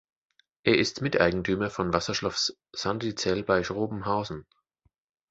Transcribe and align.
Er 0.63 0.79
ist 0.79 1.03
Miteigentümer 1.03 1.69
von 1.69 1.93
Wasserschloss 1.93 2.57
Sandizell 2.75 3.43
bei 3.43 3.63
Schrobenhausen. 3.63 4.47